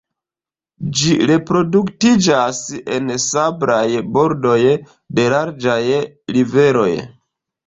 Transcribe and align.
Ĝi 0.99 1.17
reproduktiĝas 1.31 2.61
en 2.95 3.11
sablaj 3.27 3.85
bordoj 4.17 4.57
de 5.19 5.29
larĝaj 5.37 5.79
riveroj. 6.39 6.89